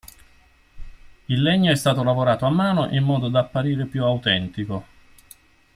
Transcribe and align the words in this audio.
Il 1.27 1.43
legno 1.43 1.69
è 1.71 1.75
stato 1.75 2.01
lavorato 2.01 2.47
a 2.47 2.49
mano 2.49 2.89
in 2.89 3.03
modo 3.03 3.27
da 3.27 3.41
apparire 3.41 3.85
più 3.85 4.03
autentico. 4.03 4.85